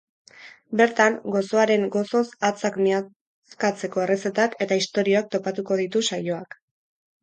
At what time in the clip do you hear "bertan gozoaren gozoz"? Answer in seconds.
0.79-2.23